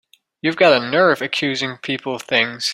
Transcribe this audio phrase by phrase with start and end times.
[0.41, 2.69] You've got a nerve accusing people of things!